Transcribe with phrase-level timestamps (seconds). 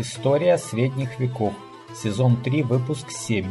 [0.00, 1.54] История средних веков.
[1.92, 3.46] Сезон 3, выпуск 7.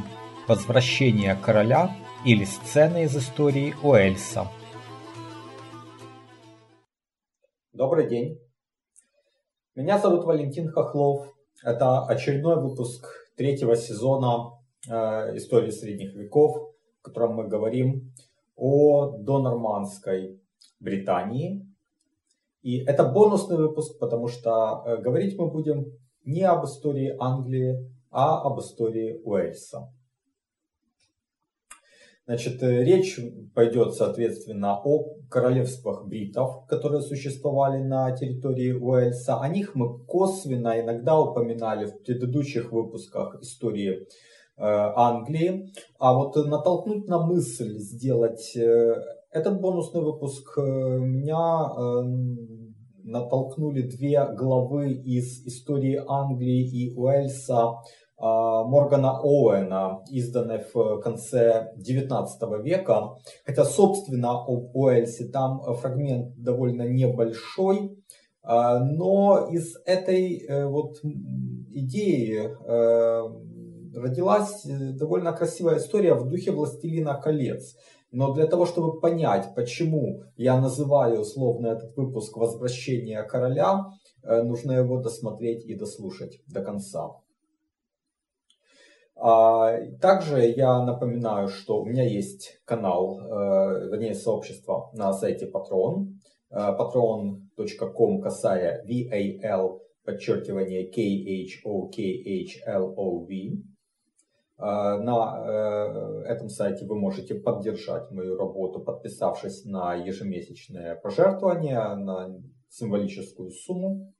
[0.47, 1.93] Возвращение короля
[2.23, 4.47] или сцены из истории Уэльса.
[7.73, 8.39] Добрый день.
[9.75, 11.36] Меня зовут Валентин Хохлов.
[11.65, 13.05] Это очередной выпуск
[13.36, 14.57] третьего сезона
[14.89, 18.14] э, истории средних веков, в котором мы говорим
[18.55, 20.39] о донормандской
[20.79, 21.67] Британии.
[22.61, 25.88] И это бонусный выпуск, потому что э, говорить мы будем
[26.27, 29.90] не об истории Англии, а об истории Уэльса.
[32.26, 33.18] Значит, э, речь
[33.55, 39.40] пойдет, соответственно, о королевствах бритов, которые существовали на территории Уэльса.
[39.40, 44.05] О них мы косвенно иногда упоминали в предыдущих выпусках истории э,
[44.57, 45.71] Англии.
[45.99, 48.96] А вот натолкнуть на мысль сделать э,
[49.32, 51.71] этот бонусный выпуск меня
[53.07, 57.76] натолкнули две главы из истории Англии и Уэльса
[58.20, 63.15] а, Моргана Оуэна, изданной в конце 19 века.
[63.45, 67.97] Хотя, собственно, об Уэльсе там фрагмент довольно небольшой,
[68.41, 73.22] а, но из этой э, вот идеи э,
[73.94, 77.75] родилась довольно красивая история в духе «Властелина колец».
[78.18, 83.91] Но для того, чтобы понять, почему я называю условно этот выпуск «Возвращение короля»,
[84.23, 87.12] э, нужно его досмотреть и дослушать до конца.
[89.16, 96.07] А, также я напоминаю, что у меня есть канал, э, вернее сообщество на сайте Patreon,
[96.50, 101.68] э, patreon.com касая VAL, подчеркивание K-H-O-K-H-L-O-V.
[104.59, 112.41] А, на э, этом сайте вы можете поддержать мою работу, подписавшись на ежемесячное пожертвование на
[112.69, 114.13] символическую сумму.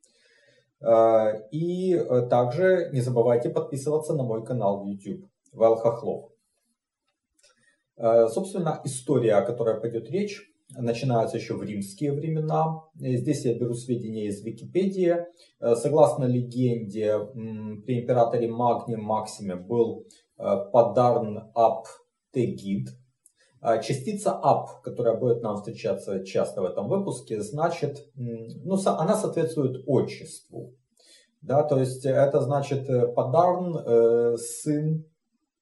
[0.80, 6.32] А, и э, также не забывайте подписываться на мой канал в YouTube Вэл Хохлов.
[8.00, 12.84] Собственно, история, о которой пойдет речь, начинается еще в римские времена.
[12.96, 15.18] Здесь я беру сведения из Википедии.
[15.60, 17.18] Э, согласно легенде,
[17.86, 20.06] при императоре Магне Максиме был
[20.38, 21.88] Э, Padarn Ап
[22.32, 22.90] Тегид.
[23.60, 29.84] А частица ап, которая будет нам встречаться часто в этом выпуске, значит, ну, она соответствует
[29.88, 30.76] отчеству.
[31.42, 35.06] Да, то есть это значит э, Падарн, э, сын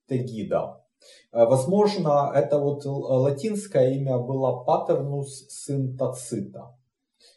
[0.08, 0.82] Тегида.
[1.32, 6.76] Возможно, это вот латинское имя было Патернус, сын Тацита.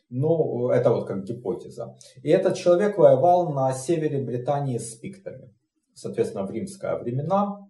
[0.08, 1.98] Ну, это вот как гипотеза.
[2.22, 5.52] И этот человек воевал на севере Британии с пиктами
[5.98, 7.68] соответственно, в римские времена.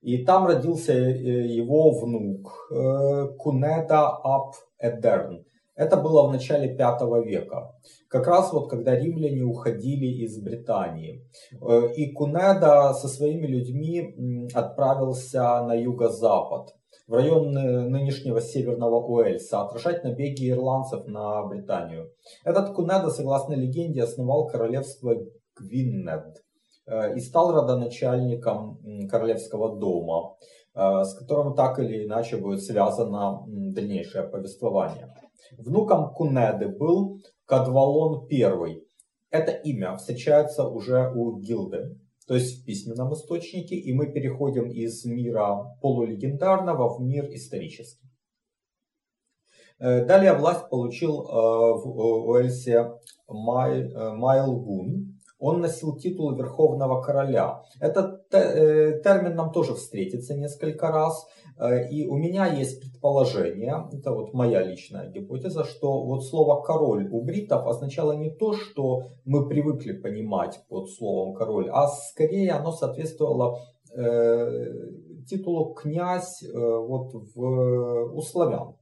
[0.00, 5.44] И там родился э, его внук э, Кунеда Ап Эдерн.
[5.76, 7.74] Это было в начале 5 века,
[8.08, 11.26] как раз вот когда римляне уходили из Британии.
[11.60, 16.74] Э, и Кунеда со своими людьми отправился на юго-запад,
[17.06, 22.10] в район нынешнего северного Уэльса, отражать набеги ирландцев на Британию.
[22.44, 25.14] Этот Кунеда, согласно легенде, основал королевство
[25.56, 26.42] Гвиннед
[27.16, 30.36] и стал родоначальником королевского дома,
[30.74, 35.14] э, с которым так или иначе будет связано дальнейшее повествование.
[35.56, 38.82] Внуком Кунеды был Кадвалон I.
[39.30, 41.96] Это имя встречается уже у Гилды,
[42.26, 48.08] то есть в письменном источнике, и мы переходим из мира полулегендарного в мир исторический.
[49.78, 52.92] Э, далее власть получил в Уэльсе
[53.28, 57.62] Майлгун, он носил титул Верховного Короля.
[57.80, 61.26] Этот э, термин нам тоже встретится несколько раз.
[61.58, 67.08] Э, и у меня есть предположение, это вот моя личная гипотеза, что вот слово король
[67.10, 72.72] у бритов означало не то, что мы привыкли понимать под словом король, а скорее оно
[72.72, 73.58] соответствовало
[73.96, 74.46] э,
[75.26, 78.74] титулу князь вот в, у славян.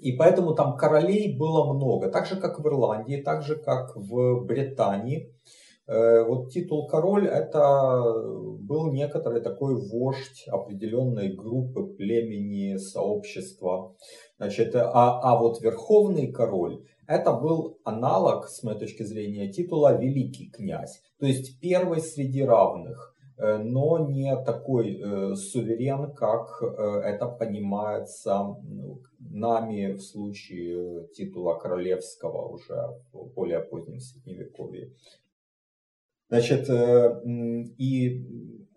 [0.00, 4.44] И поэтому там королей было много, так же как в Ирландии, так же как в
[4.44, 5.34] Британии.
[5.86, 8.02] Э, вот титул король это
[8.60, 13.94] был некоторый такой вождь определенной группы, племени, сообщества.
[14.38, 20.48] Значит, а, а вот верховный король это был аналог, с моей точки зрения, титула великий
[20.48, 21.02] князь.
[21.18, 26.66] То есть первый среди равных э, но не такой э, суверен, как э,
[27.04, 28.56] это понимается
[29.18, 32.74] нами в случае титула королевского уже
[33.12, 34.92] в более позднем средневековье.
[36.30, 37.22] Значит, э,
[37.76, 38.24] и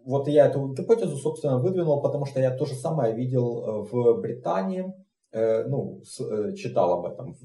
[0.05, 4.21] вот я эту гипотезу, собственно, выдвинул, потому что я то же самое видел э, в
[4.21, 4.93] Британии.
[5.33, 6.01] Э, ну,
[6.55, 7.35] читал об этом,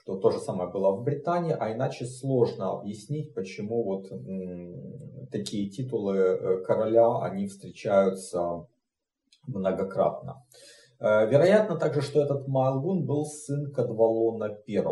[0.00, 4.10] что то же самое было в Британии, а иначе сложно объяснить, почему вот
[5.30, 8.66] такие титулы короля, они встречаются
[9.46, 10.44] многократно.
[11.00, 14.84] Вероятно также, что этот Маалгун был сын Кадвалона I.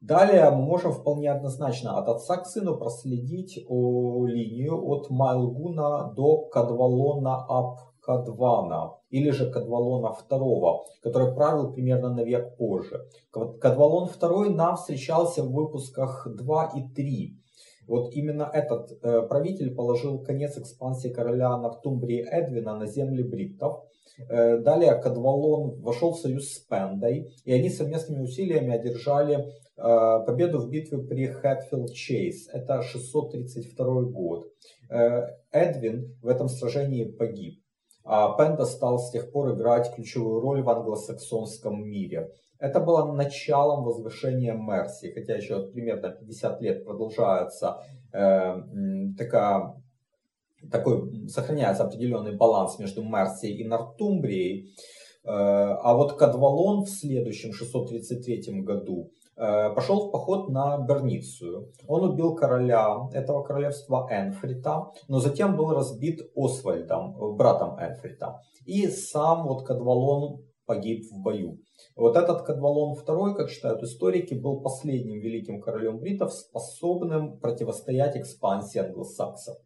[0.00, 7.46] Далее мы можем вполне однозначно от отца к сыну проследить линию от Майлгуна до Кадвалона
[7.48, 13.04] Ап Кадвана или же Кадвалона II, который правил примерно на век позже.
[13.32, 17.36] Кадвалон II нам встречался в выпусках 2 и 3.
[17.88, 23.84] Вот именно этот э, правитель положил конец экспансии короля Нортумбрии Эдвина на земли бриттов.
[24.28, 29.44] Э, далее Кадвалон вошел в союз с Пендой, и они совместными усилиями одержали
[29.78, 32.48] Э, победу в битве при Хэтфилд Чейз.
[32.48, 34.50] Это 632 год.
[34.88, 37.60] Э, Эдвин в этом сражении погиб.
[38.06, 42.30] А Пенда стал с тех пор играть ключевую роль в англосаксонском мире.
[42.60, 47.82] Это было началом возвышения Мерси, хотя еще примерно 50 лет продолжается
[48.12, 48.62] э,
[49.18, 49.74] такая,
[50.70, 54.72] такой, сохраняется определенный баланс между Мерсией и Нортумбрией.
[55.24, 61.72] Э, а вот Кадвалон в следующем 633 году пошел в поход на Берницию.
[61.86, 68.40] Он убил короля этого королевства Энфрита, но затем был разбит Освальдом, братом Энфрита.
[68.64, 71.58] И сам вот Кадвалон погиб в бою.
[71.94, 78.78] Вот этот Кадвалон II, как считают историки, был последним великим королем бритов, способным противостоять экспансии
[78.78, 79.56] англосаксов.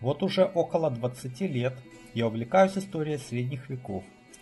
[0.00, 1.74] Вот уже около 20 лет
[2.14, 4.04] я увлекаюсь историей средних веков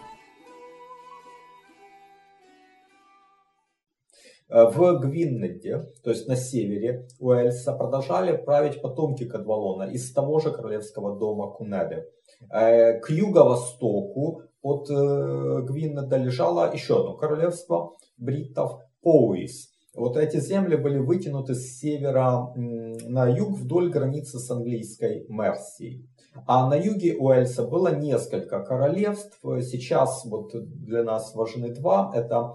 [4.49, 11.17] В Гвиннеде, то есть на севере Уэльса, продолжали править потомки Кадвалона из того же королевского
[11.17, 12.09] дома Кунеды.
[12.51, 19.71] Э, к юго-востоку от э, Гвиннеда лежало еще одно королевство бриттов Поуис.
[19.95, 26.09] Вот эти земли были вытянуты с севера на юг вдоль границы с английской Мерсией.
[26.47, 29.39] А на юге Уэльса было несколько королевств.
[29.43, 32.13] Сейчас вот для нас важны два.
[32.15, 32.55] Это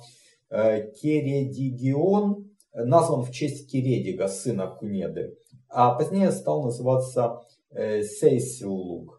[0.49, 5.37] э, Кередигион, назван в честь Кередига, сына Кунеды.
[5.67, 7.41] А позднее стал называться
[7.71, 9.11] э, Сейсилуг.
[9.11, 9.14] Э,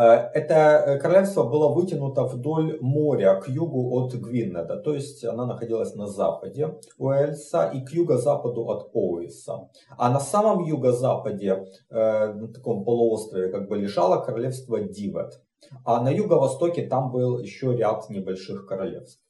[0.00, 5.94] это э, королевство было вытянуто вдоль моря к югу от Гвиннеда, то есть она находилась
[5.94, 9.70] на западе Уэльса и к юго-западу от Оуиса.
[9.96, 15.40] А на самом юго-западе, э, на таком полуострове, как бы лежало королевство Дивет.
[15.84, 19.23] А на юго-востоке там был еще ряд небольших королевств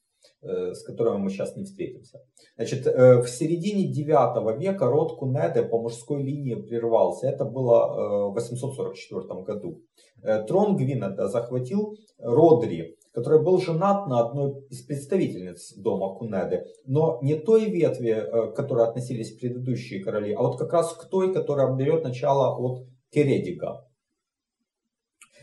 [0.44, 2.21] с которыми мы сейчас не встретимся.
[2.57, 7.28] Значит, в середине 9 века род Кунеды по мужской линии прервался.
[7.28, 9.83] Это было в 844 году.
[10.25, 17.18] Э, трон Гвинета захватил Родри, который был женат на одной из представительниц дома Кунеды, но
[17.23, 21.33] не той ветви, э, к которой относились предыдущие короли, а вот как раз к той,
[21.35, 23.87] которая берет начало от Кередига.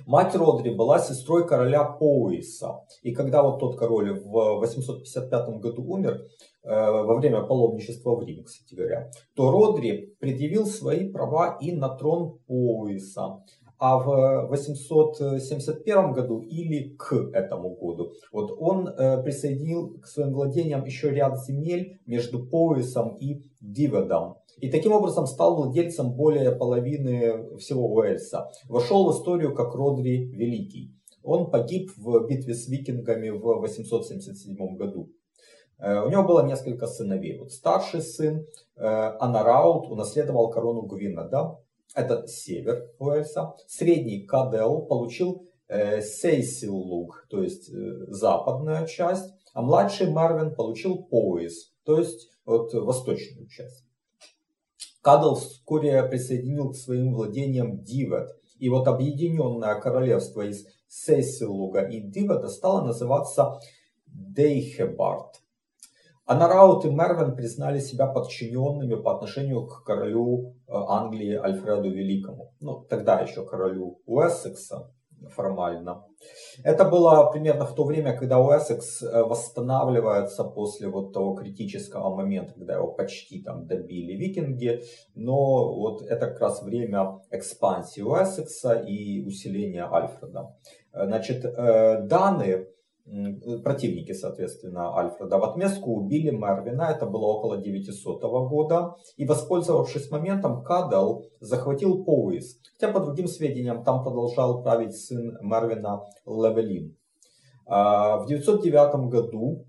[0.05, 2.81] Мать Родри была сестрой короля Поуиса.
[3.01, 6.27] И когда вот тот король в 855 году умер,
[6.63, 11.89] э, во время паломничества в Рим, кстати говоря, то Родри предъявил свои права и на
[11.89, 13.43] трон Поуиса
[13.81, 20.85] а в 871 году или к этому году вот он э, присоединил к своим владениям
[20.85, 24.35] еще ряд земель между Поясом и Диведом.
[24.57, 28.51] И таким образом стал владельцем более половины всего Уэльса.
[28.67, 30.95] Вошел в историю как Родри Великий.
[31.23, 35.09] Он погиб в битве с викингами в 877 году.
[35.81, 37.39] Э, у него было несколько сыновей.
[37.39, 38.45] Вот старший сын
[38.77, 41.59] э, Анараут унаследовал корону Гвинеда,
[41.95, 43.53] это север Уэльса.
[43.67, 47.69] Средний Кадел получил э, Сейсилуг, то есть
[48.07, 53.85] западная часть, а младший Марвин получил Пояс, то есть вот, восточную часть.
[55.01, 58.29] Кадел вскоре присоединил к своим владениям Дивет,
[58.59, 63.59] и вот объединенное королевство из Сейсилуга и Дивета стало называться
[64.05, 65.41] Дейхебард.
[66.25, 72.53] Анараут и Мервин признали себя подчиненными по отношению к королю э, Англии Альфреду Великому.
[72.59, 74.93] Ну, тогда еще королю Уэссекса
[75.29, 76.03] формально.
[76.63, 82.53] Это было примерно в то время, когда Уэссекс э, восстанавливается после вот того критического момента,
[82.53, 84.83] когда его почти там добили викинги.
[85.15, 90.55] Но вот это как раз время экспансии Уэссекса и усиления Альфреда.
[90.93, 92.67] Э, значит, Даны
[93.63, 95.37] противники, соответственно, Альфреда.
[95.37, 102.59] В отместку убили Мервина, это было около 900 года, и, воспользовавшись моментом, Кадал захватил Поуис,
[102.73, 106.95] хотя, по другим сведениям, там продолжал править сын Мервина Левелин.
[107.65, 109.65] А, в 909 году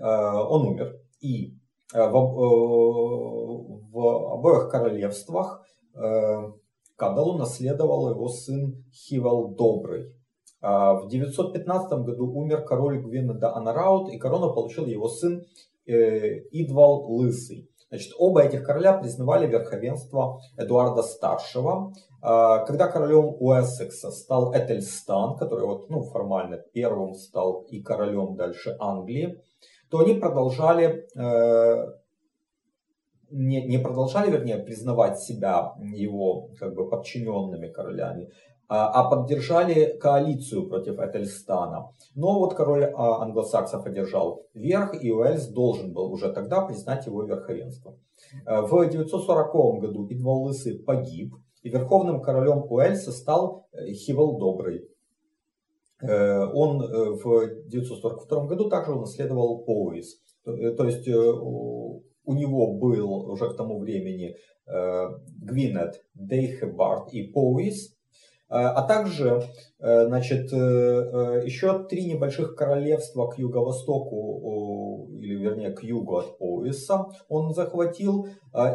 [0.00, 1.54] а, он умер, и
[1.92, 2.00] в, э,
[3.92, 5.62] в обоих королевствах
[5.94, 6.52] э,
[6.96, 10.12] Кадалу наследовал его сын Хивал Добрый.
[10.64, 15.44] А, в 915 году умер король Гвинеда Анараут, и корону получил его сын
[15.86, 17.68] э, Идвал Лысый.
[17.90, 21.92] Значит, оба этих короля признавали верховенство Эдуарда Старшего.
[22.22, 28.74] А, когда королем Уэссекса стал Этельстан, который вот, ну, формально первым стал и королем дальше
[28.80, 29.42] Англии,
[29.90, 31.92] то они продолжали э,
[33.30, 38.30] не, не продолжали, вернее, признавать себя его как бы подчиненными королями,
[38.66, 41.90] а, а поддержали коалицию против Этельстана.
[42.14, 47.24] Но вот король а, англосаксов одержал верх, и Уэльс должен был уже тогда признать его
[47.24, 47.98] верховенство.
[48.46, 54.88] Э, в 940 году Идвал Лысый погиб, и верховным королем Уэльса стал э, Хивал Добрый.
[56.00, 60.20] Э, он в 942 году также унаследовал Поуис.
[60.44, 68.03] То есть у него был уже к тому времени Гвинет, Дейхебард и Поуис, Э,
[68.48, 69.42] а также
[69.80, 77.06] э, значит, э, еще три небольших королевства к юго-востоку, или вернее к югу от пояса
[77.28, 78.26] он захватил,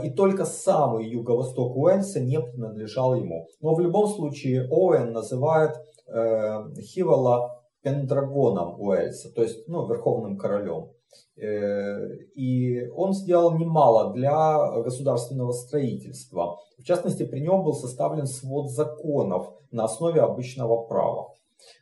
[0.03, 3.47] и только самый юго-восток Уэльса не принадлежал ему.
[3.61, 5.75] Но в любом случае Оуэн называет
[6.07, 10.89] Хивала Пендрагоном Уэльса, то есть ну, верховным королем.
[11.37, 16.57] Э, и он сделал немало для государственного строительства.
[16.77, 21.33] В частности, при нем был составлен свод законов на основе обычного права.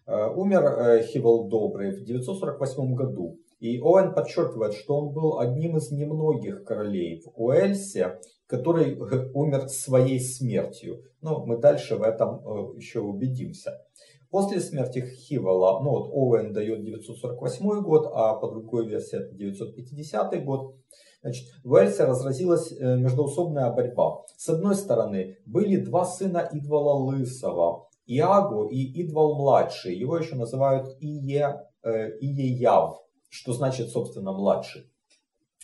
[0.06, 3.38] Э, умер э, Хивел Добрый в 948 году.
[3.60, 8.96] И Оуэн подчеркивает, что он был одним из немногих королей в Уэльсе, который
[9.34, 11.02] умер своей смертью.
[11.22, 13.82] Но мы дальше в этом еще убедимся.
[14.30, 20.44] После смерти Хивала, ну вот Оуэн дает 948 год, а по другой версии это 950
[20.44, 20.76] год,
[21.22, 24.24] Значит, в Уэльсе разразилась э, междоусобная борьба.
[24.38, 29.98] С одной стороны, были два сына Идвала Лысого, Иаго и Идвал Младший.
[29.98, 34.90] Его еще называют Ие, э, Иеяв, что значит, собственно, младший.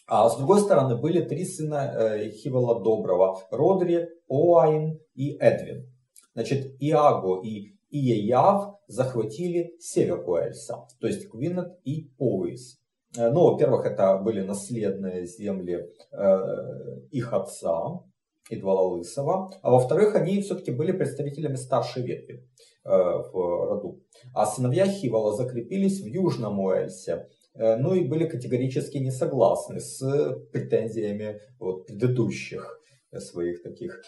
[0.08, 5.90] А с другой стороны, были три сына э, Доброго, Родри, Оайн и Эдвин.
[6.34, 12.80] Значит, Иаго и и Яв захватили север Уэльса, то есть Квинет и Поуис.
[13.16, 18.02] Э, ну, во-первых, это были наследные земли э, их отца,
[18.50, 22.46] Идвала Лысого, а во-вторых, они все-таки были представителями старшей ветви
[22.84, 24.02] э, в роду.
[24.34, 30.00] А сыновья Хивала закрепились в Южном Уэльсе, э, ну и были категорически не согласны с
[30.52, 32.80] претензиями вот, предыдущих
[33.20, 34.02] своих таких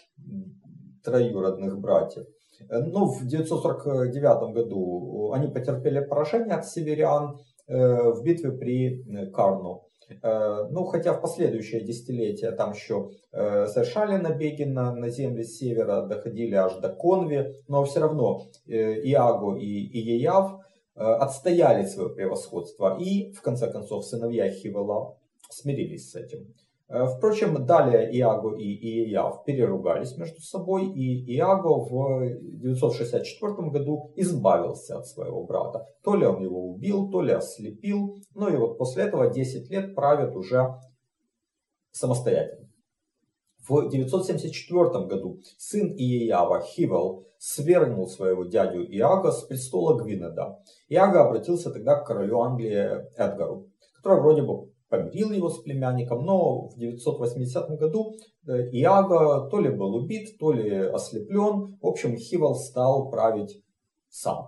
[1.04, 2.26] троюродных братьев.
[2.70, 9.28] Э, ну, в 949 году они потерпели поражение от северян э, в битве при э,
[9.28, 9.82] Карну.
[10.22, 16.76] Ну, хотя в последующие десятилетия там еще совершали набеги на, на земли севера, доходили аж
[16.76, 20.60] до Конви, но все равно Иаго и Иеяв
[20.94, 23.00] отстояли свое превосходство.
[23.00, 25.18] И, в конце концов, сыновья Хивела
[25.50, 26.54] смирились с этим.
[26.88, 35.00] Э, впрочем, далее Иаго и Иеяв переругались между собой, и Иаго в 964 году избавился
[35.00, 35.86] от своего брата.
[36.04, 39.96] То ли он его убил, то ли ослепил, ну и вот после этого 10 лет
[39.96, 40.76] правит уже
[41.92, 42.70] самостоятельно.
[43.68, 50.60] В 974 году сын Иеява Хивел свергнул своего дядю Иага с престола Гвинеда.
[50.90, 56.68] Иага обратился тогда к королю Англии Эдгару, который вроде бы помирил его с племянником, но
[56.68, 58.14] в 980 году
[58.48, 61.78] э, Иага то ли был убит, то ли ослеплен.
[61.82, 63.62] В общем, Хивал стал править
[64.10, 64.48] сам.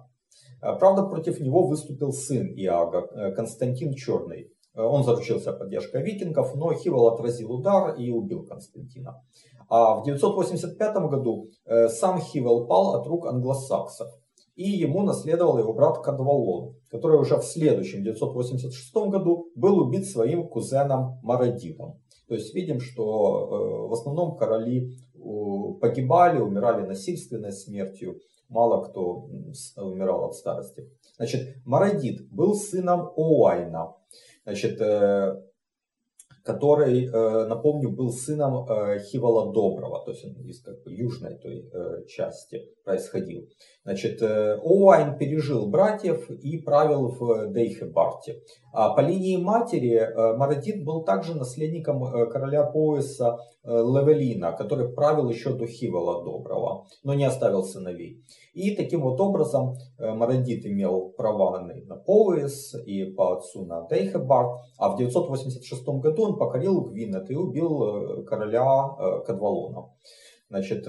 [0.62, 4.52] Э, правда, против него выступил сын Иага, э, Константин Черный.
[4.76, 9.24] Он заручился поддержкой викингов, но Хивал отразил удар и убил Константина.
[9.70, 11.50] А в 985 году
[11.90, 14.08] сам Хивал пал от рук англосаксов.
[14.56, 16.76] И ему наследовал его брат Кадвалон.
[16.90, 22.00] Который уже в следующем, 986 году, был убит своим кузеном Марадитом.
[22.28, 24.96] То есть видим, что в основном короли
[25.82, 29.30] погибали, умирали насильственной смертью, мало кто
[29.78, 30.90] умирал от старости.
[31.18, 33.96] Значит, Марадит был сыном Оайна,
[34.44, 34.80] значит,
[36.48, 41.36] который, э, напомню, был сыном э, Хивала Доброго, то есть он из как бы южной
[41.36, 43.50] той э, части происходил.
[43.84, 48.42] Значит, Оуайн пережил братьев и правил в Дейхебарте.
[48.74, 55.68] А по линии матери Марадит был также наследником короля пояса Левелина, который правил еще до
[55.68, 58.24] Хивала Доброго, но не оставил сыновей.
[58.54, 64.90] И таким вот образом Марадит имел права на пояс и по отцу на Дейхебарт, а
[64.90, 69.90] в 986 году он покорил Гвинет и убил короля Кадвалона.
[70.50, 70.88] Значит,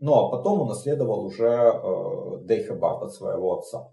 [0.00, 3.88] ну а потом он наследовал уже э, Дейхебард от своего отца.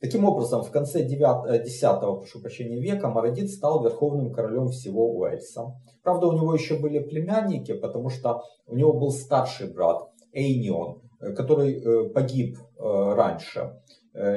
[0.00, 5.14] Таким образом, в конце 9, 10 э, прошу прощения, века Марадит стал верховным королем всего
[5.14, 5.78] Уэльса.
[6.02, 11.32] Правда, у него еще были племянники, потому что у него был старший брат Эйнион, э,
[11.34, 13.78] который погиб раньше.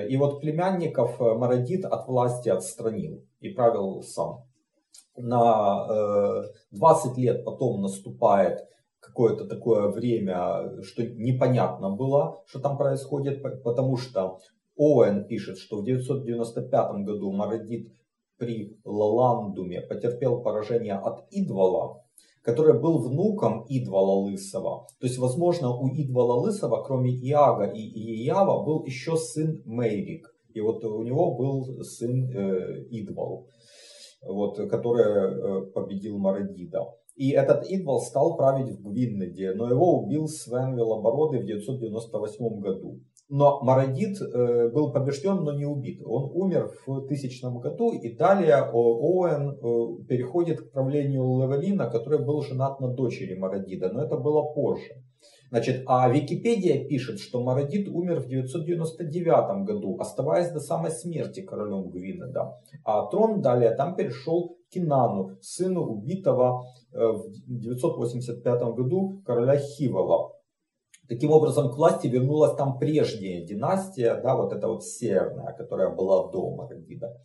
[0.10, 4.44] И вот племянников Марадит от власти отстранил и правил сам.
[5.16, 8.60] На 20 лет потом наступает
[9.00, 14.38] какое-то такое время, что непонятно было, что там происходит, потому что
[14.76, 17.92] Оуэн пишет, что в 995 году Марадит
[18.38, 22.04] при Лаландуме потерпел поражение от Идвала,
[22.42, 24.88] который был внуком Идвала Лысого.
[25.00, 30.28] То есть, возможно, у Идвала Лысого, кроме Иага и Иеява, был еще сын Мейрик.
[30.54, 33.48] И вот у него был сын э, Идвал,
[34.22, 36.86] вот, который э, победил Марадида.
[37.16, 43.02] И этот Идвал стал править в Гвиннеде, но его убил Свен Велобородый в 998 году.
[43.36, 46.04] Но Марадит э, был побежден, но не убит.
[46.06, 52.44] Он умер в тысячном году, и далее Оуэн э, переходит к правлению Левелина, который был
[52.44, 55.02] женат на дочери Марадида, но это было позже.
[55.50, 61.90] Значит, а Википедия пишет, что Марадит умер в 999 году, оставаясь до самой смерти королем
[61.90, 62.60] Гвинеда.
[62.84, 70.34] А трон далее там перешел Кинану, сыну убитого э, в 985 году короля Хивала.
[71.10, 76.32] Таким образом, к власти вернулась там прежняя династия, да, вот эта вот северная, которая была
[76.32, 77.18] до Марагида.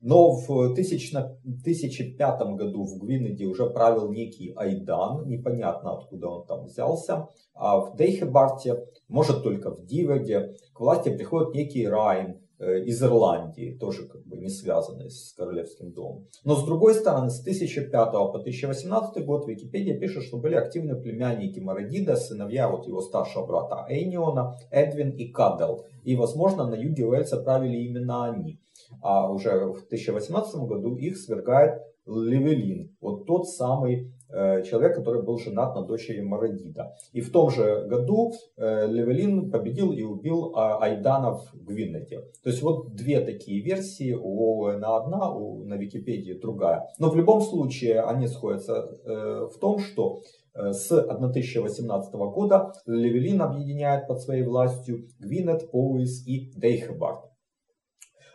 [0.00, 7.28] Но в 1005 году в Гвинеде уже правил некий Айдан, непонятно откуда он там взялся.
[7.54, 14.06] А в Дейхебарте, может только в Диведе, к власти приходит некий Райн, из Ирландии, тоже
[14.06, 16.26] как бы не связанные с королевским домом.
[16.44, 21.60] Но с другой стороны, с 1005 по 1018 год Википедия пишет, что были активны племянники
[21.60, 25.86] Марадида, сыновья вот его старшего брата Эйниона, Эдвин и Кадел.
[26.02, 28.60] И, возможно, на юге Уэльса правили именно они.
[29.02, 35.38] А уже в 1018 году их свергает Левелин, вот тот самый Э, человек, который был
[35.38, 36.94] женат на дочери Марадида.
[37.12, 42.20] И в том же году э, Левелин победил и убил а, Айдана в Гвиннете.
[42.42, 46.88] То есть вот две такие версии, у Оуэна одна, у, на Википедии другая.
[46.98, 50.20] Но в любом случае они сходятся э, в том, что
[50.54, 57.27] с 1018 года Левелин объединяет под своей властью Гвинет, Поуис и Дейхебард.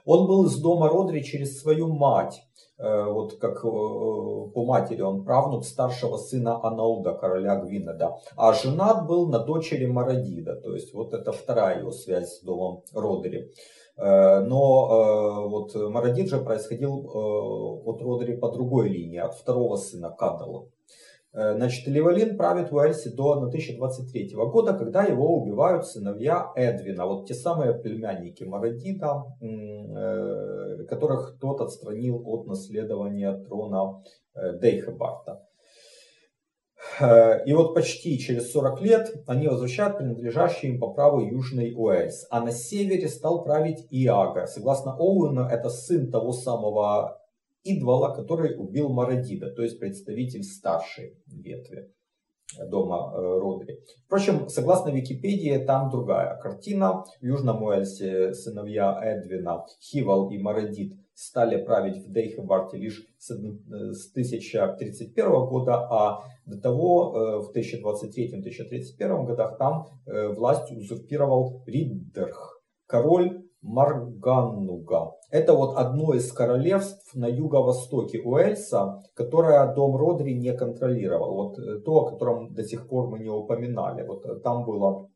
[0.05, 2.41] Он был из дома Родри через свою мать,
[2.83, 9.07] Э, вот как э, по матери он правнук старшего сына Анауда, короля Гвинеда, а женат
[9.07, 13.51] был на дочери Марадида, то есть вот это вторая его связь с домом Родери.
[13.95, 17.09] Э, но вот Марадид же происходил
[17.85, 20.67] от Родери по другой линии, от второго сына Кадала.
[21.33, 27.27] Э, значит, Левелин правит в Уэльсе до 1023 года, когда его убивают сыновья Эдвина, вот
[27.27, 34.03] те самые племянники Марадита, э, которых тот отстранил от наследования трона
[34.35, 35.43] э, Дейхебарта.
[37.47, 42.27] И вот почти через 40 лет они возвращают принадлежащий им по праву Южный Уэльс.
[42.29, 44.45] А на севере стал править Иага.
[44.47, 47.22] Согласно Оуэну, это сын того самого
[47.63, 51.93] Идвала, который убил Марадида, то есть представитель старшей ветви
[52.69, 53.80] дома э, Родри.
[54.06, 57.04] Впрочем, согласно Википедии, там другая картина.
[57.19, 65.26] В Южном Уэльсе сыновья Эдвина, Хивал и Марадид стали править в Дейхебарте лишь с 1031
[65.26, 75.13] э, года, а до того э, в 1023-1031 годах там власть узурпировал Риддерх, король Марганнуга.
[75.32, 81.34] Это вот одно из королевств на юго-востоке Уэльса, которое дом Родри не контролировал.
[81.34, 84.06] Вот э, то, о котором до сих пор мы не упоминали.
[84.06, 85.10] Вот э, там было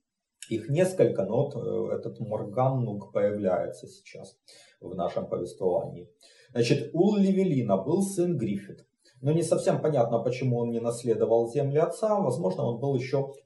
[0.50, 4.38] Их несколько, но вот э, этот Морганнук появляется сейчас
[4.80, 6.10] в нашем повествовании.
[6.52, 8.86] Значит, у Левелина был сын Гриффит.
[9.22, 12.20] Но не совсем понятно, почему он не наследовал земли отца.
[12.20, 13.34] Возможно, он был еще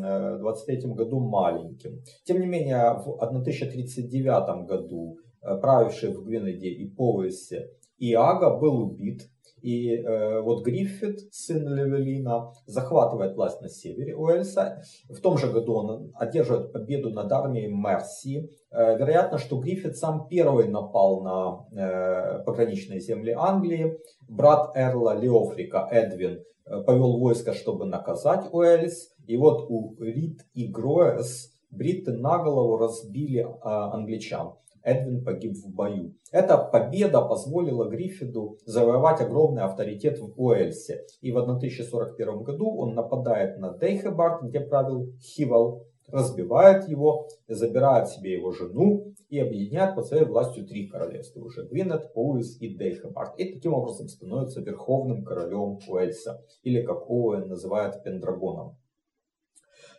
[0.00, 2.02] 1023 году маленьким.
[2.24, 9.22] Тем не менее, в 1039 году э, правивший в Гвинеде и Повесе Иага был убит
[9.62, 14.82] и э, вот Гриффит, сын Левелина, захватывает власть на севере Уэльса.
[15.08, 18.50] В том же году он одерживает победу над армией Мерси.
[18.70, 23.98] Э, вероятно, что Гриффит сам первый напал на э, пограничные земли Англии.
[24.28, 29.10] Брат Эрла Леофрика Эдвин э, повел войско, чтобы наказать Уэльс.
[29.26, 34.54] И вот у Рид и Гроэс бритты на голову разбили э, англичан.
[34.82, 36.14] Эдвин погиб в бою.
[36.32, 41.06] Эта победа позволила Гриффиду завоевать огромный авторитет в Уэльсе.
[41.20, 48.32] И в 1041 году он нападает на Дейхебард, где правил Хивал, разбивает его, забирает себе
[48.32, 51.40] его жену и объединяет под своей властью три королевства.
[51.40, 53.38] Уже Гвинет, Поуис и Дейхебард.
[53.38, 56.44] И таким образом становится верховным королем Уэльса.
[56.62, 58.76] Или как Оуэн называет Пендрагоном.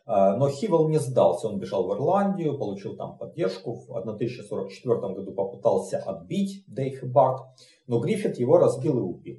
[0.05, 3.75] А, но Хивел не сдался, он бежал в Ирландию, получил там поддержку.
[3.87, 7.41] В 1044 году попытался отбить Дейхбард,
[7.87, 9.37] но Гриффит его разбил и убил.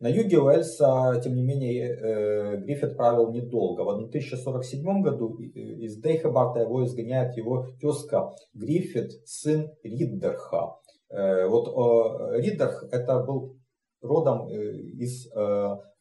[0.00, 3.82] На юге Уэльса, тем не менее, э, Гриффит правил недолго.
[3.82, 10.76] В 1047 году из Дейхебарта его изгоняет его тезка Гриффит, сын Риддерха.
[11.10, 11.68] Э, вот
[12.34, 13.56] Риддерх это был
[14.00, 15.30] родом э, из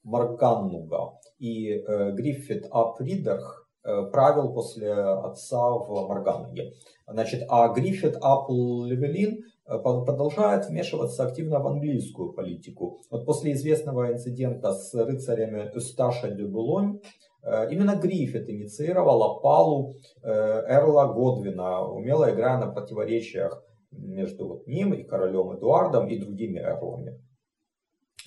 [0.04, 1.20] Марганнуга.
[1.40, 1.78] И
[2.14, 3.67] Гриффит ап Риддерх Э,
[4.12, 6.74] правил после отца в Морганге.
[7.08, 13.00] Значит, а Гриффит Апл Левелин э, продолжает вмешиваться активно в английскую политику.
[13.10, 17.00] Вот после известного инцидента с рыцарями Эсташа де Булонь,
[17.44, 25.56] э, именно Гриффит инициировал опалу Эрла Годвина, умело играя на противоречиях между ним и королем
[25.56, 27.20] Эдуардом и другими эрлами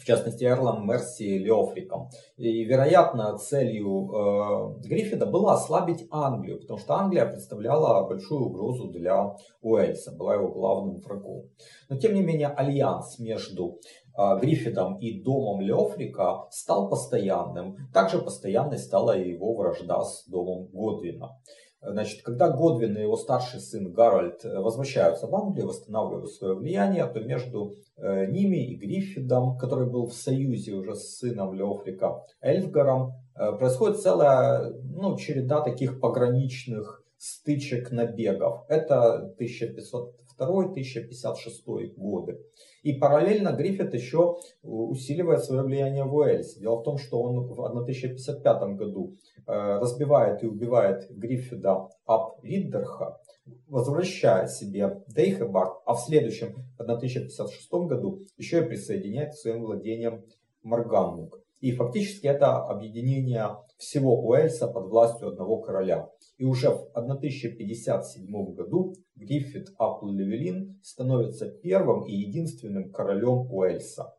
[0.01, 2.09] в частности Эрлом Мерсии Леофриком.
[2.37, 9.37] И, вероятно, целью э, Гриффида было ослабить Англию, потому что Англия представляла большую угрозу для
[9.61, 11.51] Уэльса, была его главным врагом.
[11.89, 13.79] Но, тем не менее, альянс между
[14.17, 17.77] э, Гриффидом и домом Леофрика стал постоянным.
[17.93, 21.39] Также постоянной стала и его вражда с домом Годвина.
[21.83, 27.07] Значит, когда Годвин и его старший сын Гарольд э, возвращаются в Англию, восстанавливают свое влияние,
[27.07, 33.15] то между э, ними и Гриффидом, который был в союзе уже с сыном Леофрика Эльфгаром,
[33.35, 38.65] э, происходит целая ну, череда таких пограничных стычек, набегов.
[38.69, 39.35] Это
[40.41, 42.41] 1502-1056 годы.
[42.83, 46.61] И параллельно Гриффит еще усиливает свое влияние в Уэльсе.
[46.61, 53.21] Дело в том, что он в 1055 году э, разбивает и убивает Гриффида ап Риддерха,
[53.69, 60.25] возвращая себе Дейхебард, а в следующем, 1056 году, еще и присоединяет к своим владениям
[60.63, 61.41] Марганнук.
[61.61, 66.09] И фактически это объединение всего Уэльса под властью одного короля.
[66.39, 74.15] И уже в 1057 году Гриффит Апл-Левелин становится первым и единственным королем Уэльса.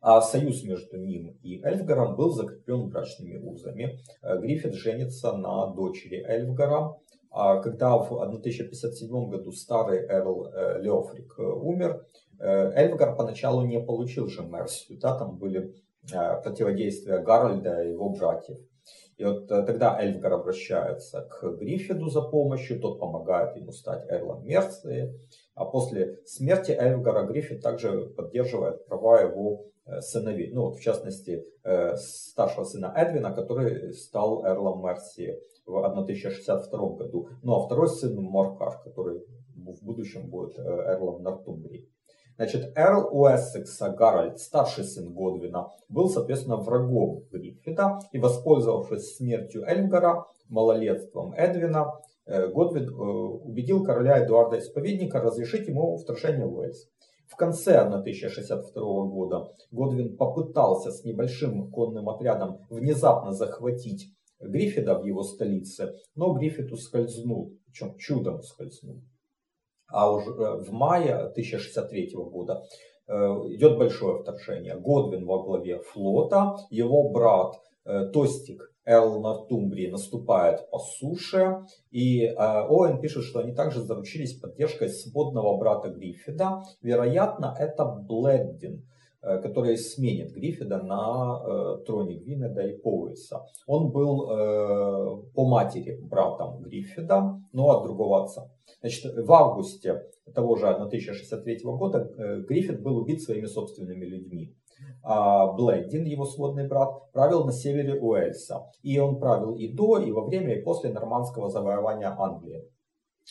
[0.00, 3.98] А союз между ним и Эльфгаром был закреплен брачными узами.
[4.22, 6.96] Э, Гриффит женится на дочери Эльфгара.
[7.32, 12.06] А когда в 1057 году старый Эрл э, Леофрик э, умер,
[12.38, 14.98] Эльфгар поначалу не получил же Мерсию.
[14.98, 15.74] Да, там были
[16.08, 18.58] противодействия Гарольда и его братьев.
[19.20, 24.46] И вот э, тогда Эльфгар обращается к Гриффиду за помощью, тот помогает ему стать Эрлом
[24.46, 25.14] Мерции.
[25.54, 30.50] А после смерти Эльфгара Гриффит также поддерживает права его э, сыновей.
[30.54, 37.28] Ну, вот, в частности, э, старшего сына Эдвина, который стал Эрлом Мерси в 1062 году.
[37.42, 39.20] Ну, а второй сын Моркар, который
[39.54, 41.86] в будущем будет Эрлом Нортумбрии.
[42.40, 50.24] Значит, Эрл Уэссекса Гарольд, старший сын Годвина, был, соответственно, врагом Гриффита и, воспользовавшись смертью Эльмгара,
[50.48, 56.88] малолетством Эдвина, э, Годвин э, убедил короля Эдуарда Исповедника разрешить ему вторжение в Уэльс.
[57.28, 65.24] В конце 1062 года Годвин попытался с небольшим конным отрядом внезапно захватить Гриффида в его
[65.24, 69.02] столице, но Гриффит ускользнул, причем чудом ускользнул
[69.90, 72.62] а уже э, в мае 1063 года
[73.06, 74.76] э, идет большое вторжение.
[74.76, 81.58] Годвин во главе флота, его брат э, Тостик Эл Нортумбрии наступает по суше,
[81.90, 86.62] и Оуэн пишет, что они также заручились поддержкой сводного брата Гриффида.
[86.82, 88.86] Вероятно, это Бледдин.
[89.22, 93.44] Который сменит Гриффида на троне Гвинеда и Поуэса.
[93.66, 94.26] Он был
[95.34, 98.50] по матери братом Гриффида, но от другого отца.
[98.80, 100.02] Значит, в августе
[100.34, 102.10] того же 1063 года
[102.48, 104.54] Гриффит был убит своими собственными людьми.
[105.02, 108.70] А Блэддин, его сводный брат, правил на севере Уэльса.
[108.82, 112.64] И он правил и до, и во время, и после нормандского завоевания Англии.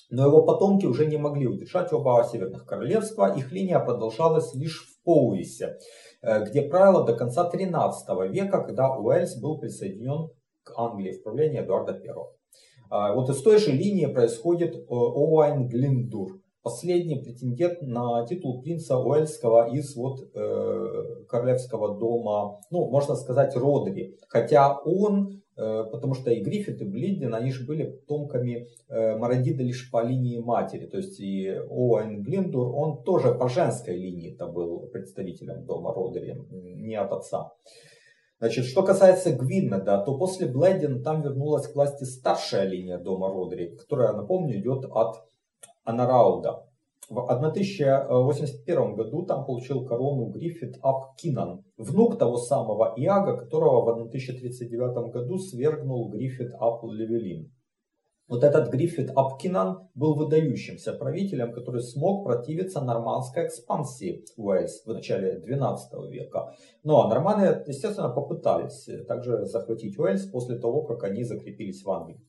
[0.09, 5.03] Но его потомки уже не могли удержать оба северных королевства, их линия продолжалась лишь в
[5.03, 5.77] Поуисе,
[6.21, 10.29] э, где правило до конца 13 века, когда Уэльс был присоединен
[10.63, 12.13] к Англии в правлении Эдуарда I.
[12.91, 18.97] А вот из той же линии происходит э, Оуайн Глиндур, последний претендент на титул принца
[18.97, 24.17] Уэльского из вот э, королевского дома, ну, можно сказать, Родри.
[24.27, 25.41] Хотя он,
[25.91, 30.39] потому что и Гриффит, и Блиддин, они же были потомками э, Мародида лишь по линии
[30.39, 30.85] матери.
[30.85, 36.35] То есть и Оуэн Глиндур, он тоже по женской линии -то был представителем дома Родри,
[36.49, 37.51] не от отца.
[38.39, 43.75] Значит, что касается Гвиннеда, то после Блэддин там вернулась к власти старшая линия дома Родри,
[43.75, 45.17] которая, напомню, идет от
[45.83, 46.68] Анарауда.
[47.09, 53.89] В 1081 году там получил корону Гриффит Ап Кинан, внук того самого Иага, которого в
[53.89, 57.51] 1039 году свергнул Гриффит Ап Левелин.
[58.29, 65.39] Вот этот Гриффит Апкинан был выдающимся правителем, который смог противиться нормандской экспансии Уэльс в начале
[65.39, 66.53] 12 века.
[66.83, 72.21] Ну а норманы, естественно, попытались также захватить Уэльс после того, как они закрепились в Англии.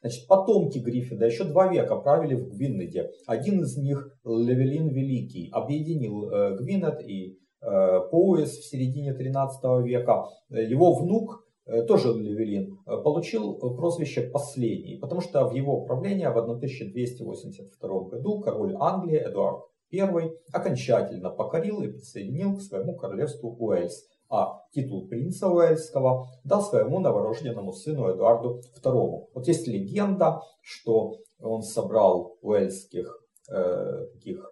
[0.00, 3.10] Значит, потомки Гриффида еще два века правили в Гвиннеде.
[3.26, 10.26] Один из них, Левелин Великий, объединил э, Гвиннед и э, Поуэс в середине 13 века.
[10.48, 16.36] Его внук, э, тоже Левелин, э, получил прозвище «Последний», потому что в его правлении в
[16.36, 24.62] 1282 году король Англии Эдуард I окончательно покорил и присоединил к своему королевству Уэльс а
[24.72, 29.28] титул принца Уэльского дал своему новорожденному сыну Эдуарду II.
[29.34, 33.12] Вот есть легенда, что он собрал уэльских
[33.50, 34.48] э, таких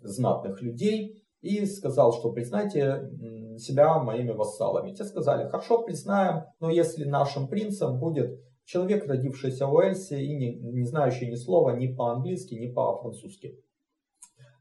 [0.00, 3.10] знатных людей и сказал, что признайте
[3.58, 4.94] себя моими вассалами.
[4.94, 10.54] Те сказали, хорошо, признаем, но если нашим принцем будет человек, родившийся в Уэльсе и не,
[10.56, 13.58] не знающий ни слова ни по-английски, ни по-французски.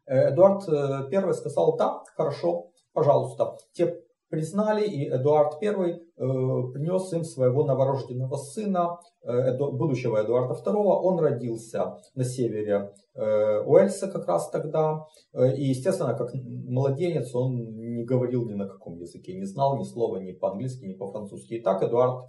[0.05, 3.55] Э, Эдуард I сказал, да, хорошо, пожалуйста.
[3.71, 10.75] Те признали, и Эдуард I э, принес им своего новорожденного сына, э, будущего Эдуарда II.
[10.75, 15.05] Он родился на севере э, Уэльса как раз тогда.
[15.33, 20.17] И, естественно, как младенец он не говорил ни на каком языке, не знал ни слова
[20.17, 21.55] ни по-английски, ни по-французски.
[21.55, 22.25] И так Эдуард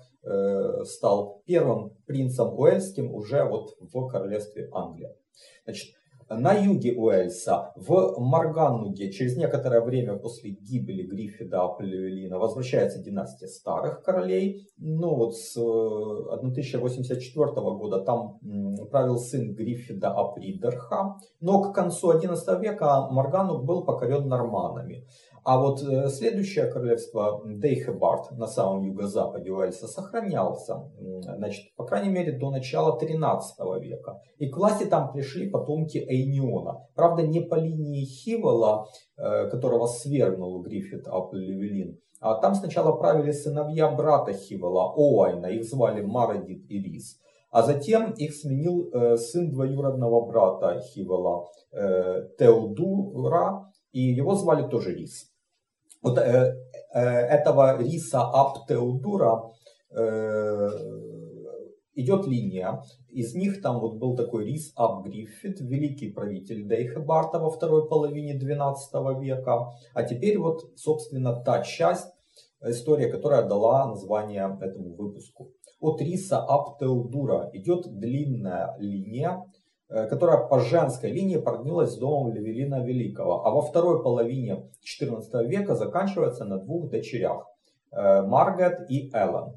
[0.84, 5.14] стал первым принцем Уэльским уже вот в королевстве Англия.
[5.64, 5.94] Значит,
[6.30, 14.02] на юге Уэльса, в Марганнуге, через некоторое время после гибели Гриффида Аплевелина, возвращается династия старых
[14.02, 14.68] королей.
[14.76, 18.38] Ну вот с 1084 э, года там
[18.90, 21.16] правил сын Гриффида Апридерха.
[21.40, 25.06] Но к концу XI века Марганнуг был покорен норманами.
[25.44, 30.90] А вот э, следующее королевство Дейхебард на самом юго-западе Уэльса сохранялся,
[31.22, 34.20] значит, по крайней мере, до начала 13 века.
[34.36, 36.86] И к власти там пришли потомки Эйниона.
[36.94, 43.32] Правда, не по линии Хивола, э, которого свергнул Гриффид ап Лливелин, а там сначала правили
[43.32, 47.18] сыновья брата Хивола, Оайна, их звали Марадит и Рис.
[47.50, 51.46] А затем их сменил э, сын двоюродного брата Хивола,
[52.38, 55.30] Теодура, и его звали тоже Рис.
[56.02, 56.54] Вот э,
[56.94, 59.50] э, этого Риса Аптеудура
[59.90, 60.68] э,
[62.00, 62.82] идет линия.
[63.08, 68.34] Из них там вот был такой Рис Ап Гриффит, великий правитель Дейхебарта во второй половине
[68.34, 69.72] 12 века.
[69.94, 72.12] А теперь вот, собственно, та часть,
[72.62, 75.52] история, которая дала название этому выпуску.
[75.80, 79.44] От Риса Аптеудура идет длинная линия,
[79.90, 85.46] Э, которая по женской линии породнилась с домом Левелина Великого, а во второй половине XIV
[85.46, 87.46] века заканчивается на двух дочерях
[87.90, 89.56] э, Маргарет и Эллен.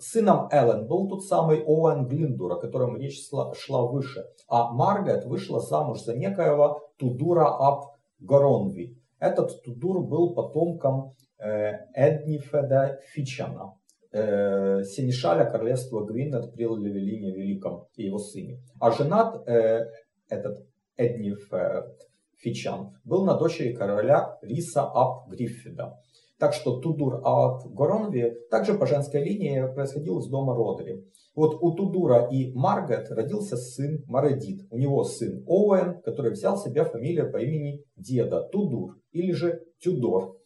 [0.00, 5.60] Сыном Эллен был тот самый Оуэн Глиндур, о котором речь шла выше, а Маргарет вышла
[5.60, 7.84] замуж за некоего Тудура Ап
[8.18, 8.96] Горонви.
[9.18, 13.74] Этот Тудур был потомком э, Эднифеда Фичана
[14.12, 18.60] э, Сенешаля королевства Гвинет при Левелине Великом и его сыне.
[18.80, 19.86] А женат э,
[20.28, 25.98] этот Эдниферт Фичан был на дочери короля Риса Ап Гриффида.
[26.40, 31.04] Так что Тудур Ап Горонви также по женской линии происходил из дома Родри.
[31.34, 34.66] Вот у Тудура и Маргет родился сын Маредит.
[34.70, 40.38] У него сын Оуэн, который взял себе фамилию по имени деда Тудур или же Тюдор.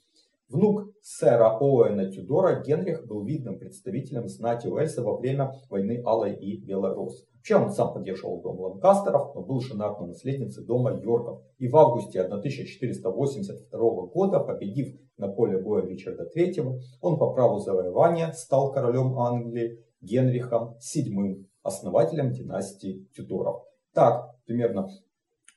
[0.48, 6.60] Внук сэра Оуэна Тюдора Генрих был видным представителем знати Уэльса во время войны Алой и
[6.60, 7.24] Белорос.
[7.44, 11.42] Вообще он сам поддерживал дом Ланкастеров, но был женат на наследнице дома Йорков.
[11.58, 18.32] И в августе 1482 года, победив на поле боя Ричарда III, он по праву завоевания
[18.32, 23.64] стал королем Англии Генрихом VII, основателем династии Тюдоров.
[23.92, 24.88] Так, примерно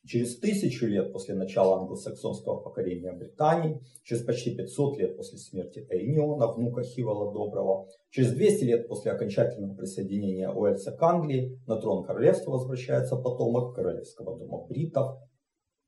[0.08, 6.48] Через тысячу лет после начала англосаксонского покорения Британии, через почти 500 лет после смерти Эйниона,
[6.54, 12.52] внука Хивола Доброго, через 200 лет после окончательного присоединения Уэльса к Англии, на трон королевства
[12.52, 15.18] возвращается потомок королевского дома бритов,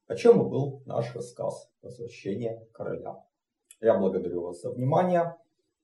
[0.07, 3.23] о чем и был наш рассказ «Возвращение короля».
[3.79, 5.37] Я благодарю вас за внимание.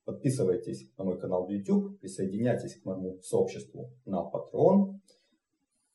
[0.03, 4.99] Подписывайтесь на мой канал в YouTube, присоединяйтесь к моему сообществу на Patreon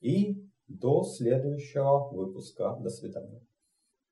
[0.01, 2.77] и до следующего выпуска.
[2.81, 3.45] До свидания.